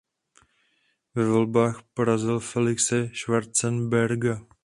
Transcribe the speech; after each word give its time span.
Ve 1.15 1.25
volbách 1.31 1.83
porazil 1.93 2.39
Felixe 2.39 2.99
Schwarzenberga. 3.13 4.35